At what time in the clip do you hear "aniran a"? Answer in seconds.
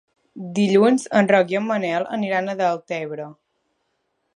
2.19-2.57